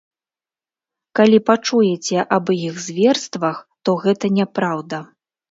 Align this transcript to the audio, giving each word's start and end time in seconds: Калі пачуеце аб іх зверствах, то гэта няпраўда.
Калі 1.19 1.39
пачуеце 1.49 2.19
аб 2.39 2.45
іх 2.69 2.81
зверствах, 2.87 3.61
то 3.85 3.97
гэта 4.07 4.35
няпраўда. 4.41 5.05